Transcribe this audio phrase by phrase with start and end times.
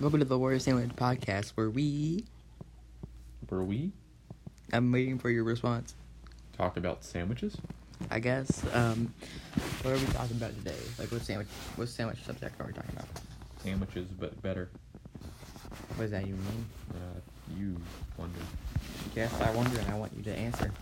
[0.00, 2.24] Welcome to the Warrior Sandwich Podcast, where we.
[3.48, 3.92] Where we
[4.72, 5.94] I'm waiting for your response.
[6.56, 7.56] talk about sandwiches?
[8.10, 8.64] I guess.
[8.72, 9.12] Um,
[9.82, 10.76] what are we talking about today?
[10.98, 11.48] Like, what sandwich?
[11.76, 13.08] What sandwich subject are we talking about?
[13.62, 14.70] Sandwiches, but better.
[15.96, 16.66] What does that even mean?
[16.92, 17.20] Uh,
[17.58, 17.76] you
[18.16, 18.38] wonder.
[19.14, 20.72] Yes, I wonder, and I want you to answer.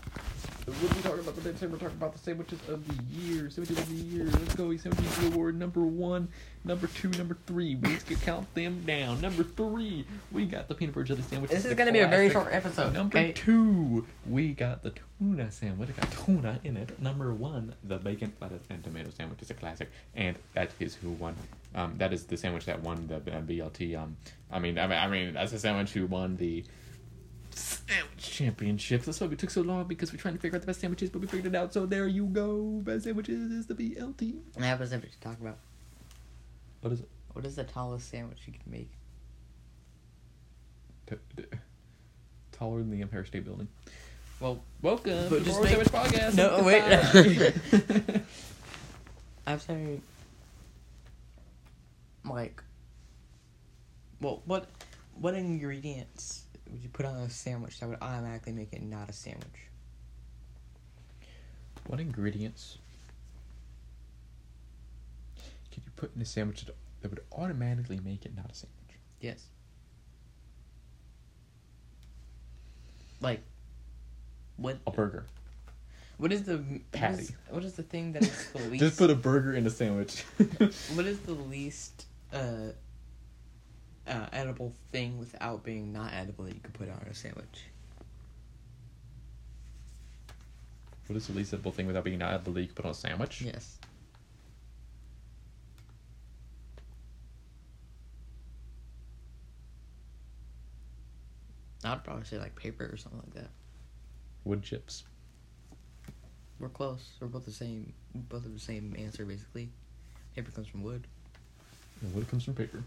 [0.69, 1.51] What are we talking about today?
[1.53, 3.49] Today we're talking about the sandwiches of the year.
[3.49, 4.25] Sandwiches of the year.
[4.25, 4.77] Let's go.
[4.77, 6.27] Sandwiches of the award number one,
[6.63, 7.75] number two, number three.
[7.75, 9.19] We can count them down.
[9.19, 11.49] Number three, we got the peanut butter jelly sandwich.
[11.49, 12.93] This is gonna be a very short episode.
[12.93, 13.31] Number okay?
[13.31, 15.89] two, we got the tuna sandwich.
[15.89, 17.01] It got tuna in it.
[17.01, 21.09] Number one, the bacon, lettuce, and tomato sandwich is a classic, and that is who
[21.11, 21.35] won.
[21.73, 23.99] Um, that is the sandwich that won the uh, BLT.
[23.99, 24.17] Um,
[24.51, 26.63] I mean, I mean, I mean, that's the sandwich who won the
[27.55, 28.08] sandwich
[28.39, 29.05] championships.
[29.05, 31.09] That's why we took so long because we're trying to figure out the best sandwiches,
[31.09, 31.73] but we figured it out.
[31.73, 32.79] So there you go.
[32.83, 34.39] Best sandwiches is the BLT.
[34.59, 35.57] I have a sandwich to talk about.
[36.81, 37.09] What is it?
[37.33, 38.91] What is the tallest sandwich you can make?
[41.07, 41.43] T- t-
[42.53, 43.67] taller than the Empire State Building.
[44.39, 46.35] Well, Welcome But to the just Royal make- Sandwich Podcast.
[46.35, 46.63] No,
[48.13, 48.21] wait.
[49.47, 49.99] I'm sorry.
[52.23, 52.63] like,
[54.21, 54.69] well, what,
[55.19, 59.13] what ingredients would you put on a sandwich that would automatically make it not a
[59.13, 59.69] sandwich?
[61.87, 62.77] What ingredients
[65.71, 68.99] could you put in a sandwich that, that would automatically make it not a sandwich?
[69.19, 69.45] Yes.
[73.21, 73.41] Like,
[74.57, 74.77] what?
[74.85, 75.25] A burger.
[76.17, 77.23] What is the Patty.
[77.23, 78.83] is, what is the thing that is the least?
[78.83, 80.25] Just put a burger in a sandwich.
[80.93, 82.73] what is the least uh,
[84.09, 87.65] uh, edible thing without being not edible that you could put on a sandwich?
[91.09, 92.91] what is the least edible thing without being not edible that you could put on
[92.91, 93.41] a sandwich?
[93.41, 93.79] Yes.
[101.83, 103.49] I'd probably say like paper or something like that.
[104.43, 105.03] Wood chips.
[106.59, 107.13] We're close.
[107.19, 107.91] We're both the same.
[108.13, 109.69] Both have the same answer basically.
[110.35, 111.07] Paper comes from wood.
[112.01, 112.83] And wood comes from paper.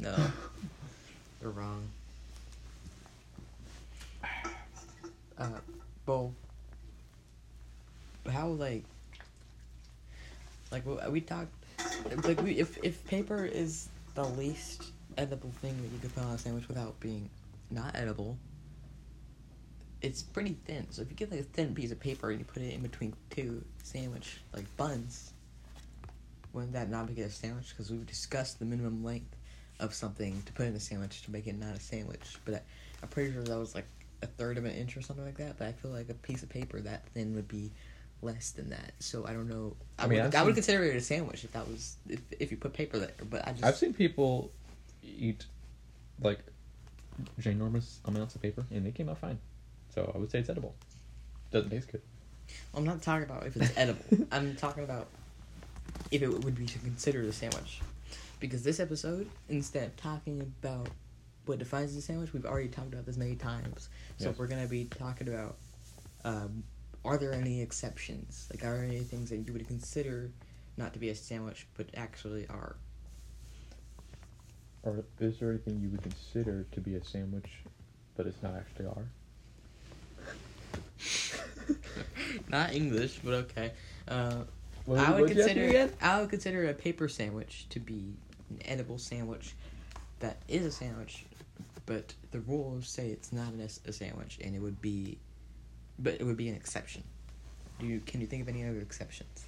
[0.00, 0.14] No,
[1.42, 1.82] you're wrong.
[5.38, 5.48] Uh,
[6.06, 6.32] well,
[8.30, 8.84] how like,
[10.70, 11.52] like we- talked,
[12.24, 16.32] like we if if paper is the least edible thing that you could put on
[16.32, 17.28] a sandwich without being
[17.70, 18.38] not edible,
[20.00, 20.86] it's pretty thin.
[20.90, 22.80] So if you get like a thin piece of paper and you put it in
[22.80, 25.32] between two sandwich like buns,
[26.52, 27.68] wouldn't that not it a sandwich?
[27.70, 29.35] Because we've discussed the minimum length
[29.80, 32.36] of something to put in a sandwich to make it not a sandwich.
[32.44, 32.60] But I,
[33.02, 33.86] I'm pretty sure that was like
[34.22, 35.58] a third of an inch or something like that.
[35.58, 37.70] But I feel like a piece of paper that thin would be
[38.22, 38.92] less than that.
[38.98, 39.76] So I don't know.
[39.98, 41.96] I, I mean, would, I've I would seen- consider it a sandwich if that was
[42.08, 43.12] if if you put paper there.
[43.30, 44.50] But I just I've seen people
[45.02, 45.44] eat
[46.22, 46.40] like
[47.40, 49.38] ginormous amounts of paper and they came out fine.
[49.94, 50.74] So I would say it's edible.
[51.50, 52.02] Doesn't taste good.
[52.74, 54.04] I'm not talking about if it's edible.
[54.32, 55.08] I'm talking about
[56.10, 57.80] if it would be to considered a sandwich.
[58.38, 60.88] Because this episode, instead of talking about
[61.46, 63.88] what defines a sandwich, we've already talked about this many times.
[64.18, 64.38] So Yes.
[64.38, 65.56] we're gonna be talking about
[66.24, 66.64] um,
[67.04, 68.48] are there any exceptions?
[68.52, 70.30] Like, are there any things that you would consider
[70.76, 72.76] not to be a sandwich but actually are?
[74.82, 77.48] Or is there anything you would consider to be a sandwich,
[78.16, 79.06] but it's not actually are?
[82.48, 83.72] not English, but okay.
[84.08, 84.44] Uh,
[84.88, 85.90] I would what'd you ask me consider?
[86.00, 88.14] I would consider a paper sandwich to be
[88.50, 89.54] an edible sandwich
[90.20, 91.24] that is a sandwich,
[91.84, 93.52] but the rules say it's not
[93.86, 95.18] a sandwich, and it would be,
[95.98, 97.02] but it would be an exception.
[97.78, 99.44] Do you can you think of any other exceptions?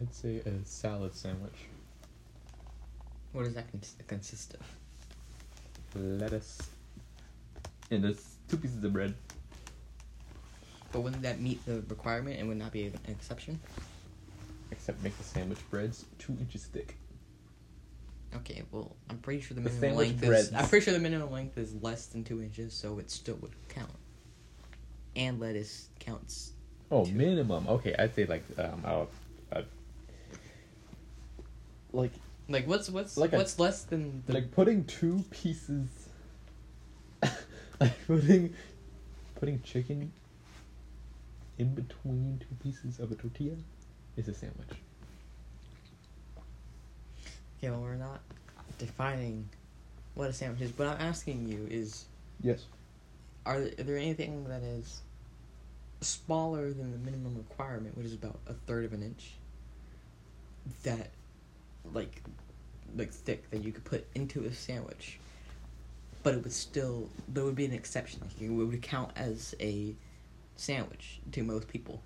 [0.00, 1.52] I'd say a salad sandwich.
[3.32, 6.00] What does that cons- consist of?
[6.00, 6.58] Lettuce.
[7.90, 9.14] And there's two pieces of bread.
[10.92, 13.58] But wouldn't that meet the requirement and would not be an exception?
[14.70, 16.96] Except make the sandwich breads two inches thick.
[18.34, 20.48] Okay, well, I'm pretty sure the The minimum length breads.
[20.48, 20.54] is.
[20.54, 23.52] I'm pretty sure the minimum length is less than two inches, so it still would
[23.68, 23.90] count.
[25.16, 26.52] And lettuce counts.
[26.90, 27.12] Oh, Two.
[27.12, 27.66] minimum.
[27.68, 29.08] Okay, I'd say like um, oh,
[29.54, 29.62] uh,
[31.92, 32.12] like
[32.48, 35.88] Like what's what's Like a- what's less than the like putting two pieces,
[37.80, 38.54] like putting
[39.36, 40.12] putting chicken
[41.58, 43.56] in between two pieces of a tortilla
[44.16, 44.68] is a sandwich.
[47.58, 48.20] Okay, well, we're not
[48.78, 49.48] defining
[50.14, 50.76] what a sandwich is.
[50.78, 52.06] What I'm asking you is,
[52.42, 52.64] Yes.
[53.46, 55.00] are are there anything that is
[56.00, 59.34] smaller than the minimum requirement, which is about a third of an inch,
[60.82, 61.10] that,
[61.92, 62.22] like,
[62.96, 65.18] like thick that you could put into a sandwich,
[66.22, 68.20] but it would still there would be an exception.
[68.22, 69.94] Like it would count as a
[70.56, 72.02] sandwich to most people,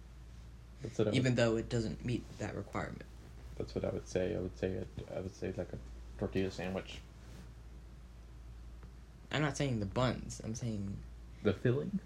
[0.82, 3.02] That's what I would, even though it doesn't meet that requirement.
[3.58, 4.34] that's what I would say.
[4.34, 4.86] I would say it.
[5.16, 5.78] I would say like a
[6.18, 6.98] tortilla sandwich.
[9.32, 10.40] I'm not saying the buns.
[10.44, 10.96] I'm saying
[11.42, 11.98] The filling.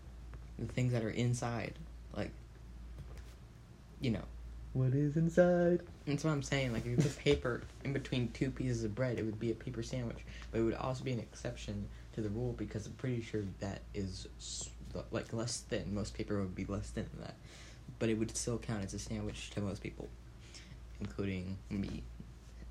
[0.59, 1.75] the things that are inside,
[2.17, 2.31] like,
[4.01, 4.25] you know.
[4.73, 5.81] What is inside?
[6.07, 6.73] That's what I'm saying.
[6.73, 9.55] Like, if you put paper in between two pieces of bread, it would be a
[9.55, 10.19] paper sandwich.
[10.51, 13.81] But it would also be an exception to the rule because I'm pretty sure that
[13.95, 14.29] is
[15.11, 15.95] like less thin.
[15.95, 17.35] Most paper would be less thin than that,
[17.99, 20.09] but it would still count as a sandwich to most people,
[21.01, 22.03] including me.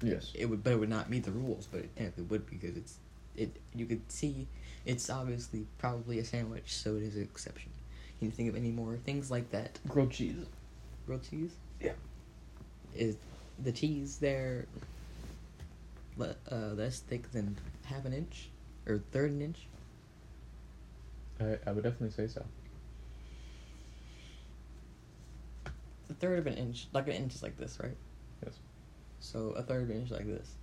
[0.02, 0.32] Yes.
[0.34, 1.68] It would, but it would not meet the rules.
[1.70, 2.96] But it technically would because it's
[3.36, 3.58] it.
[3.76, 4.48] You could see,
[4.86, 7.72] it's obviously probably a sandwich, so it is an exception.
[8.20, 9.80] Can you think of any more things like that?
[9.88, 10.46] Grilled cheese.
[11.10, 11.56] Grilled cheese.
[11.82, 11.94] Yeah.
[12.96, 13.18] Is
[13.64, 14.68] the cheese there
[16.22, 18.50] uh, less thick than half an inch
[18.86, 19.66] or third an inch?
[21.40, 22.46] I, I would definitely say so.
[26.12, 27.98] A third of an inch, like an inch is like this, right?
[28.46, 28.54] Yes.
[29.20, 30.58] So a third of an inch like this.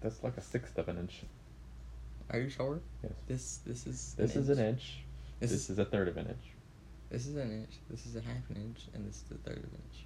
[0.00, 1.22] That's like a sixth of an inch.
[2.30, 2.78] Are you sure?
[3.02, 3.12] Yes.
[3.26, 4.98] This this is This is an inch.
[5.40, 6.54] This, This, is, is a third of an inch.
[7.14, 7.70] This is an inch.
[7.88, 10.04] This is a half an inch, and this is a third of an inch.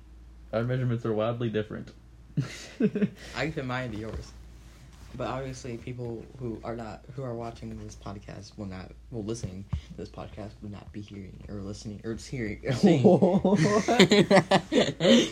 [0.53, 1.91] Our measurements are wildly different.
[2.81, 4.33] I can fit mine to yours.
[5.17, 9.65] But obviously, people who are not who are watching this podcast will not, will listening
[9.73, 12.61] to this podcast will not be hearing or listening or just hearing.
[13.03, 13.57] Or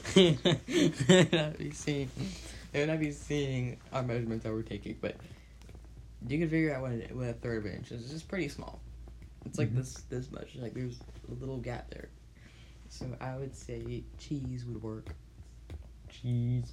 [0.06, 0.38] seeing.
[0.42, 2.10] they would not be seeing.
[2.72, 5.16] They would not be seeing our measurements that we're taking, but
[6.26, 8.00] you can figure out what, a- what a third of an inch is.
[8.00, 8.80] It's just pretty small.
[9.46, 9.76] It's like Mhm.
[9.76, 10.56] this this much.
[10.56, 10.98] Like there's
[11.30, 12.08] a little gap there.
[12.88, 15.14] So I would say cheese would work.
[16.08, 16.72] Cheese.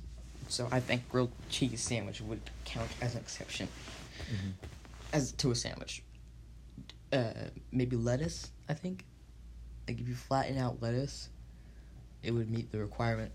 [0.49, 3.67] So I think grilled cheese sandwich would count as an exception
[5.13, 6.03] as to a sandwich.
[7.11, 7.31] Uh,
[7.71, 8.51] maybe lettuce.
[8.67, 9.05] I think.
[9.87, 11.29] Like if you flatten out lettuce,
[12.23, 13.31] it would meet the requirement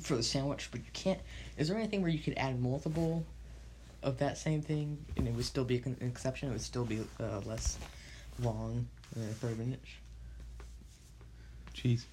[0.00, 0.68] for the sandwich.
[0.70, 1.20] But you can't.
[1.56, 3.24] Is there anything where you could add multiple
[4.04, 6.48] of that same thing and it would still be an exception?
[6.50, 7.78] It would still be uh, less
[8.40, 9.96] long than a third of an inch.
[11.72, 12.06] Cheese.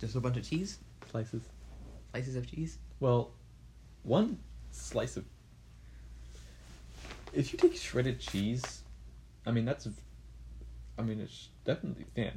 [0.00, 0.78] Just a bunch of cheese,
[1.10, 1.42] Slices.
[2.12, 2.78] slices of cheese.
[3.00, 3.30] Well,
[4.04, 4.38] one
[4.70, 5.24] slice of.
[7.32, 8.82] If you take shredded cheese,
[9.44, 9.88] I mean that's.
[10.98, 12.32] I mean it's definitely thin.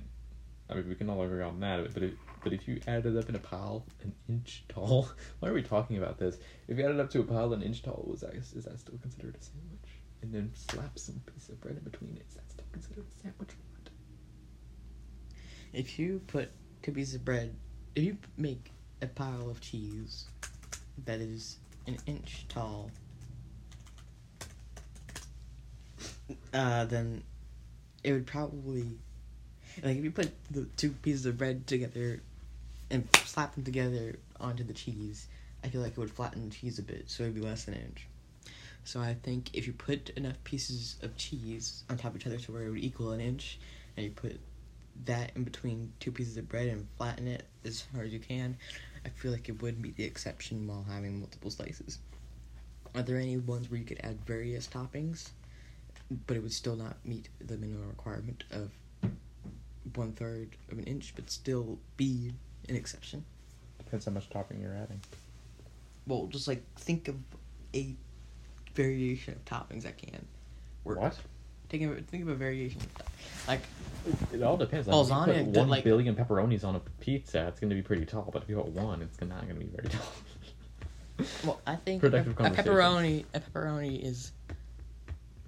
[0.70, 1.94] I mean we can all agree on that.
[1.94, 5.10] But if, but if you add it up in a pile an inch tall,
[5.40, 6.38] why are we talking about this?
[6.68, 8.80] If you add it up to a pile an inch tall, was that is that
[8.80, 10.02] still considered a sandwich?
[10.22, 13.22] And then slap some piece of bread in between it, is that still considered a
[13.22, 13.90] sandwich or not?
[15.74, 16.52] If you put
[16.84, 17.56] two pieces of bread,
[17.96, 18.72] if you make
[19.02, 20.26] a pile of cheese
[21.06, 22.92] that is an inch tall,
[26.54, 27.24] uh, then
[28.04, 28.86] it would probably
[29.84, 32.22] like if you put the two pieces of bread together
[32.92, 35.28] and slap them together onto the cheese,
[35.64, 37.76] I feel like it would flatten the cheese a bit, so it'd be less than
[37.76, 38.08] an inch.
[38.84, 42.38] So I think if you put enough pieces of cheese on top of each other
[42.38, 43.60] to where it would equal an inch,
[43.96, 44.40] and you put
[45.06, 48.58] that in between two pieces of bread and flatten it as hard as you can,
[49.06, 52.00] I feel like it would meet the exception while having multiple slices.
[52.94, 55.30] Are there any ones where you could add various toppings,
[56.28, 58.72] but it would still not meet the minimum requirement of
[59.96, 62.34] one third of an inch, but still be
[62.70, 63.24] an exception?
[63.78, 65.02] Depends how much topping you're adding.
[66.08, 67.16] Well, just like think of
[67.76, 67.96] a
[68.74, 70.26] variation of toppings that can
[70.84, 71.00] work.
[71.00, 71.18] What?
[71.70, 73.62] Think of think of a variation, of like
[74.34, 74.88] It all depends.
[74.88, 77.76] Like, Lasagna, if you put one like- billion pepperonis on a pizza, it's going to
[77.76, 78.30] be pretty tall.
[78.32, 80.02] But if you put one, it's not going to be very tall.
[81.46, 84.32] Well, I think Productive a, a pepperoni a pepperoni is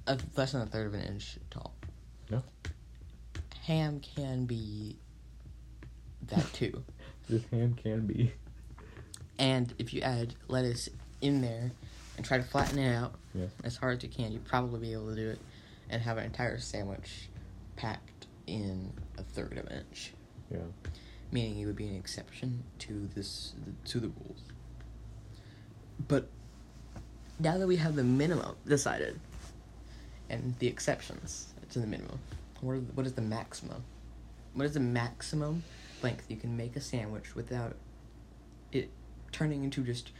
[0.05, 1.73] a, less than a third of an inch tall.
[2.29, 2.43] No.
[3.65, 4.97] Ham can be
[6.27, 6.83] that too,
[7.29, 8.31] this ham can be.
[9.39, 10.89] and if you add lettuce
[11.21, 11.71] in there
[12.17, 13.49] and try to flatten it out Yes.
[13.63, 15.39] as hard as you can, you'd probably be able to do it
[15.89, 17.29] and have an entire sandwich
[17.75, 20.13] packed in a third of an inch.
[20.51, 20.59] Yeah.
[21.31, 23.53] meaning you would be an exception to this
[23.85, 24.41] to the rules.
[26.07, 26.29] But
[27.39, 29.19] now that we have the minimum decided,
[30.29, 32.19] and the exceptions to the minimum,
[32.61, 33.83] what are, what is the maximum?
[34.53, 35.63] What is the maximum
[36.03, 37.75] length you can make a sandwich without
[38.71, 38.89] it
[39.31, 40.11] turning into just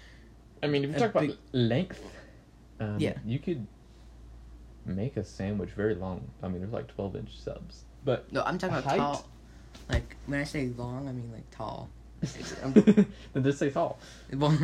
[0.62, 2.02] I mean, if you talk about length,
[2.80, 3.18] um, Yeah.
[3.26, 3.68] you could
[4.86, 6.30] make a sandwich very long.
[6.42, 7.84] I mean, there's like 12 inch subs.
[8.06, 8.98] But No, I'm talking about Height?
[8.98, 9.28] tall.
[9.90, 11.90] Like when I say long, I mean like tall.
[12.64, 12.72] I'm-
[13.34, 14.00] then just say tall.
[14.34, 14.58] Well,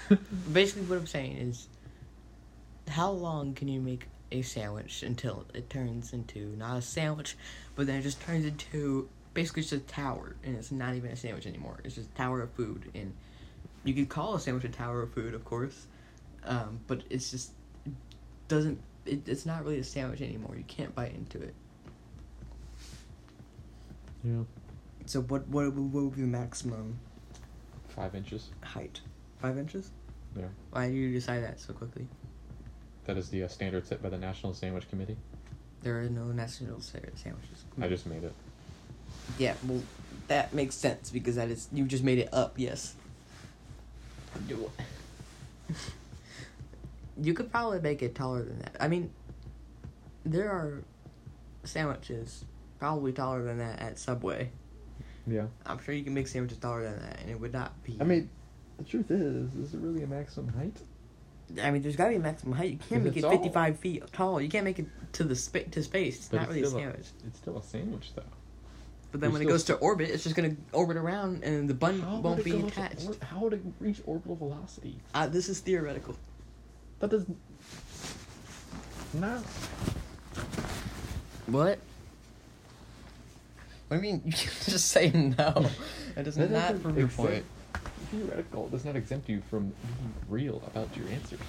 [0.52, 1.68] basically, what I'm saying is,
[2.88, 7.36] how long can you make a sandwich until it turns into not a sandwich,
[7.76, 11.16] but then it just turns into basically just a tower, and it's not even a
[11.16, 11.80] sandwich anymore.
[11.84, 13.12] It's just a tower of food, and
[13.84, 15.86] you could call a sandwich a tower of food, of course,
[16.44, 17.52] um, but it's just
[17.86, 17.92] it
[18.48, 18.80] doesn't.
[19.04, 20.54] It, it's not really a sandwich anymore.
[20.56, 21.54] You can't bite into it.
[24.24, 24.42] Yeah.
[25.06, 26.98] So what what would- what would be the maximum
[27.88, 28.50] Five inches.
[28.62, 29.00] height?
[29.38, 29.90] Five inches?
[30.36, 30.46] Yeah.
[30.70, 32.06] Why did you decide that so quickly?
[33.04, 35.16] That is the uh, standard set by the National Sandwich Committee.
[35.82, 37.64] There are no national sa- sandwiches.
[37.80, 38.32] I just made it.
[39.38, 39.82] Yeah, well,
[40.28, 42.54] that makes sense because that is you just made it up.
[42.56, 42.94] Yes.
[44.48, 44.70] Do
[45.68, 45.76] it.
[47.20, 48.74] You could probably make it taller than that.
[48.80, 49.10] I mean,
[50.24, 50.82] there are
[51.62, 52.44] sandwiches
[52.78, 54.50] probably taller than that at Subway.
[55.26, 55.46] Yeah.
[55.66, 57.98] I'm sure you can make sandwiches taller than that, and it would not be.
[58.00, 58.30] I mean,
[58.78, 60.76] the truth is, is it really a maximum height?
[61.62, 62.70] I mean, there's got to be a maximum height.
[62.72, 64.40] You can't make it it's 55 feet tall.
[64.40, 66.16] You can't make it to the spa- to space.
[66.16, 67.06] It's But not it's really a still sandwich.
[67.26, 68.22] it's still a sandwich, though.
[69.12, 71.74] But then you're when it goes to orbit, it's just gonna orbit around, and the
[71.74, 73.06] bun How won't be attached.
[73.06, 74.98] or- how would it reach orbital velocity?
[75.14, 76.16] Uh, this is theoretical.
[77.00, 77.26] That does
[79.12, 79.42] not.
[81.46, 81.78] What?
[83.88, 84.22] What do you mean?
[84.24, 85.68] You can't just say no.
[86.14, 87.44] That does That not prove your point.
[88.10, 91.40] Theoretical does not exempt you from being real about your answers.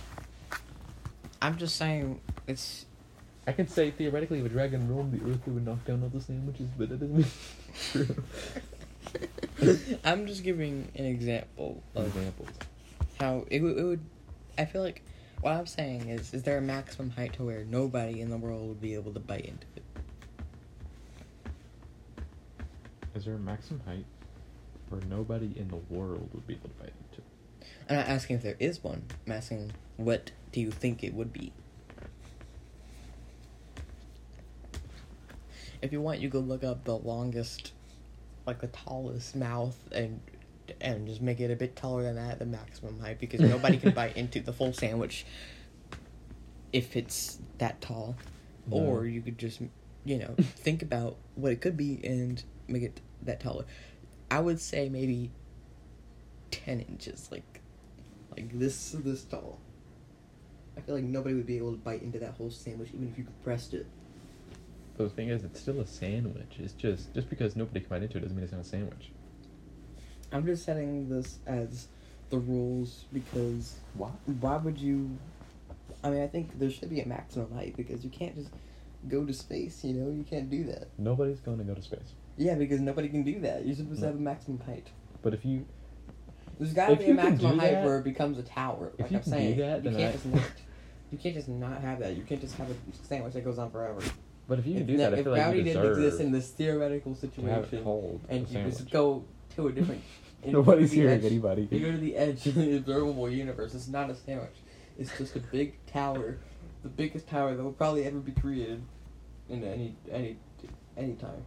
[1.41, 2.85] I'm just saying it's.
[3.45, 6.09] I can say theoretically, if a dragon roamed the earth, it would knock down all
[6.09, 7.25] the sandwiches, but that doesn't mean
[7.91, 8.23] true.
[10.05, 12.49] I'm just giving an example of Examples.
[13.19, 13.99] how it, would- it would.
[14.57, 15.03] I feel like
[15.41, 18.67] what I'm saying is, is there a maximum height to where nobody in the world
[18.69, 19.83] would be able to bite into it?
[23.15, 24.05] Is there a maximum height
[24.89, 27.21] where nobody in the world would be able to bite into?
[27.21, 27.67] It?
[27.89, 29.03] I'm not asking if there is one.
[29.25, 31.51] I'm asking what do you think it would be?
[35.83, 37.73] If you want, you could look up the longest,
[38.47, 40.21] like the tallest mouth, and
[40.79, 43.91] and just make it a bit taller than that, the maximum height, because nobody can
[43.91, 45.25] bite into the full sandwich
[46.71, 48.15] if it's that tall.
[48.67, 48.77] No.
[48.77, 49.59] Or you could just,
[50.05, 53.65] you know, think about what it could be and make it that taller.
[54.31, 55.31] I would say maybe
[56.49, 57.59] ten inches, like
[58.31, 59.59] like this this tall.
[60.77, 63.17] I feel like nobody would be able to bite into that whole sandwich, even if
[63.17, 63.85] you compressed it.
[64.97, 66.57] But the thing is, it's still a sandwich.
[66.59, 69.11] It's just just because nobody can bite into it doesn't mean it's not a sandwich.
[70.31, 71.87] I'm just setting this as
[72.29, 74.09] the rules because Why?
[74.39, 75.17] why would you?
[76.03, 78.49] I mean, I think there should be a maximum height because you can't just
[79.07, 79.83] go to space.
[79.83, 80.89] You know, you can't do that.
[80.97, 82.13] Nobody's going to go to space.
[82.37, 83.65] Yeah, because nobody can do that.
[83.65, 84.87] You're supposed to have a maximum height.
[85.21, 85.65] But if you
[86.59, 88.91] There's got to be a maximum height that- where it becomes a tower.
[88.97, 90.43] if Like you I'm saying, that, you then can't I- just not.
[91.11, 92.17] You can't just not have that.
[92.17, 92.75] You can't just have a
[93.07, 94.01] sandwich that goes on forever.
[94.47, 96.31] But if you can do that, I if feel like gravity you didn't exist in
[96.31, 98.77] this theoretical to have it situation, called and you sandwich.
[98.77, 99.23] just go
[99.55, 100.01] to a different.
[100.45, 101.67] Nobody's hearing edge- anybody.
[101.71, 103.73] You go to the edge of the observable universe.
[103.73, 104.55] It's not a sandwich.
[104.99, 106.37] It's just a big tower,
[106.83, 108.83] the biggest tower that will probably ever be created
[109.49, 110.37] in any any
[110.97, 111.45] any time.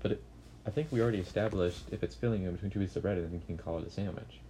[0.00, 0.22] But it,
[0.64, 3.32] I think we already established if it's filling in between two pieces of bread, then
[3.32, 4.40] you can call it a sandwich.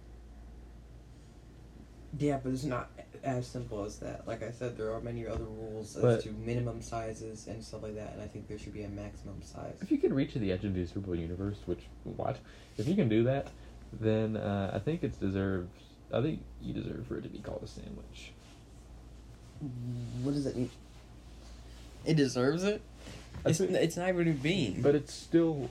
[2.17, 2.89] Yeah, but it's not
[3.27, 4.25] as simple as that.
[4.25, 7.95] Like I said, there are many other rules as to minimum sizes and stuff like
[7.95, 9.73] that, and I think there should be a maximum size.
[9.81, 12.37] If you can reach to the edge of the observable universe, which what?
[12.77, 13.49] If you can do that,
[13.91, 15.69] then uh, I think it deserves.
[16.13, 18.31] I think you deserve for it to be called a sandwich.
[20.23, 20.69] What does that mean?
[22.05, 22.81] It deserves it.
[23.45, 24.81] It's, think- it's not even a bean.
[24.81, 25.69] But it's still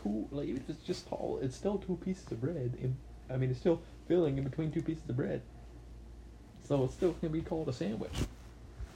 [0.00, 0.28] two.
[0.30, 2.78] Like even if it's just tall, it's still two pieces of bread.
[2.80, 2.96] In,
[3.28, 5.42] I mean, it's still filling in between two pieces of bread.
[6.72, 8.14] So it still can be called a sandwich.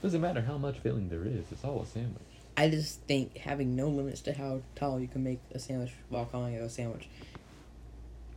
[0.01, 1.45] Doesn't matter how much filling there is.
[1.51, 2.23] It's all a sandwich.
[2.57, 6.25] I just think having no limits to how tall you can make a sandwich while
[6.25, 7.07] calling it a sandwich is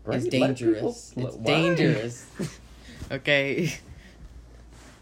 [0.05, 0.23] Right?
[0.23, 1.17] Let people- dangerous.
[1.17, 1.45] let- It's why?
[1.47, 2.27] dangerous.
[3.11, 3.73] okay.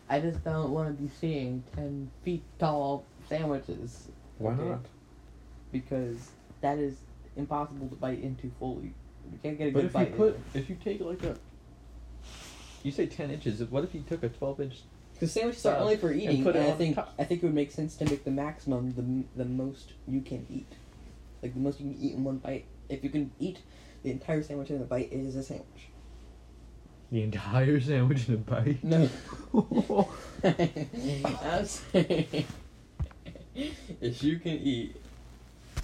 [0.08, 4.06] I just don't want to be seeing ten feet tall sandwiches.
[4.38, 4.68] Why Okay.
[4.68, 4.84] not?
[5.72, 6.30] Because
[6.60, 6.94] that is
[7.36, 8.92] impossible to bite into fully.
[9.32, 10.16] You can't get a But good if you bite.
[10.16, 11.34] put, if you take like a,
[12.82, 13.62] you say ten inches.
[13.62, 14.82] What if you took a twelve inch?
[15.18, 17.12] because sandwiches are only for and eating, put it and I on think top.
[17.18, 20.46] I think it would make sense to make the maximum the the most you can
[20.48, 20.72] eat,
[21.42, 22.66] like the most you can eat in one bite.
[22.88, 23.58] If you can eat
[24.04, 25.88] the entire sandwich in a bite, it is a sandwich.
[27.10, 28.84] The entire sandwich in a bite.
[28.84, 29.08] No.
[30.44, 32.46] I'm saying
[34.00, 34.96] if you can eat